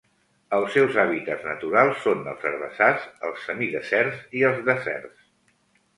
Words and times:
Els 0.59 0.71
seus 0.75 0.95
hàbitats 1.01 1.43
naturals 1.49 2.01
són 2.07 2.25
els 2.33 2.47
herbassars, 2.51 3.07
els 3.29 3.45
semideserts 3.51 4.27
i 4.41 4.45
els 4.51 4.65
deserts. 4.71 5.33